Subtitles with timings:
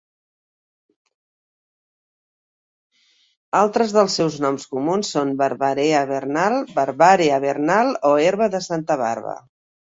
[3.59, 9.37] Altres dels seus noms comuns són barbarea vernal, barbàrea vernal o herba de Santa Barba.